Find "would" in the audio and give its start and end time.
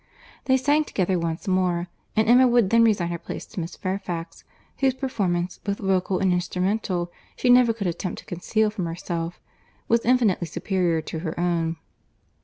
2.47-2.71